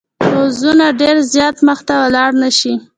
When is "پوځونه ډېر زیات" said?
0.29-1.55